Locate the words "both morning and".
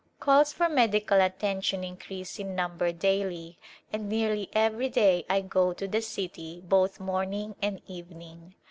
6.67-7.83